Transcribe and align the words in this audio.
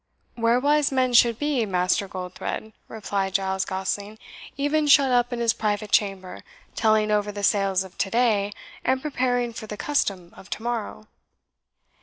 "Where 0.33 0.59
wise 0.59 0.91
men 0.91 1.13
should 1.13 1.37
be, 1.37 1.63
Master 1.67 2.07
Goldthred," 2.07 2.73
replied 2.87 3.35
Giles 3.35 3.65
Gosling; 3.65 4.17
"even 4.57 4.87
shut 4.87 5.11
up 5.11 5.31
in 5.31 5.39
his 5.39 5.53
private 5.53 5.91
chamber, 5.91 6.43
telling 6.75 7.11
over 7.11 7.31
the 7.31 7.43
sales 7.43 7.83
of 7.83 7.95
to 7.99 8.09
day, 8.09 8.51
and 8.83 8.99
preparing 8.99 9.53
for 9.53 9.67
the 9.67 9.77
custom 9.77 10.33
of 10.35 10.49
to 10.49 10.63
morrow." 10.63 11.07